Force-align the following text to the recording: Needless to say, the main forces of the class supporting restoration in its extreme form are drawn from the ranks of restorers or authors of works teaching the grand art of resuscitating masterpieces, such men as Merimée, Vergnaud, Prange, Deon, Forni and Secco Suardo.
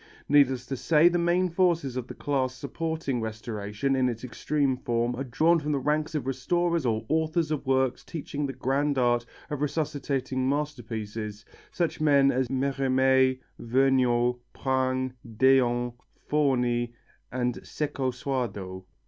Needless 0.27 0.65
to 0.65 0.75
say, 0.77 1.09
the 1.09 1.19
main 1.19 1.47
forces 1.51 1.95
of 1.95 2.07
the 2.07 2.15
class 2.15 2.55
supporting 2.55 3.21
restoration 3.21 3.95
in 3.95 4.09
its 4.09 4.23
extreme 4.23 4.75
form 4.75 5.15
are 5.15 5.23
drawn 5.23 5.59
from 5.59 5.73
the 5.73 5.77
ranks 5.77 6.15
of 6.15 6.25
restorers 6.25 6.87
or 6.87 7.05
authors 7.07 7.51
of 7.51 7.67
works 7.67 8.03
teaching 8.03 8.47
the 8.47 8.53
grand 8.53 8.97
art 8.97 9.27
of 9.51 9.61
resuscitating 9.61 10.49
masterpieces, 10.49 11.45
such 11.71 12.01
men 12.01 12.31
as 12.31 12.47
Merimée, 12.47 13.41
Vergnaud, 13.59 14.37
Prange, 14.55 15.13
Deon, 15.37 15.93
Forni 16.27 16.93
and 17.31 17.57
Secco 17.61 18.11
Suardo. 18.11 18.85